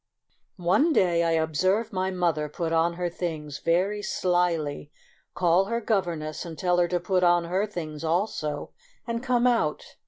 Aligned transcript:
One 0.57 0.93
day 0.93 1.21
I 1.23 1.33
observed 1.33 1.93
my 1.93 2.09
mother 2.09 2.49
put 2.49 2.73
on 2.73 2.93
her 2.93 3.07
things 3.07 3.59
very 3.59 4.01
slily, 4.01 4.89
call 5.35 5.65
her 5.65 5.79
governess 5.79 6.43
and 6.43 6.57
tell 6.57 6.77
her 6.79 6.87
to 6.87 6.99
put 6.99 7.23
on 7.23 7.43
her 7.43 7.67
things 7.67 8.03
also, 8.03 8.71
and 9.05 9.21
come 9.21 9.45
out. 9.45 9.97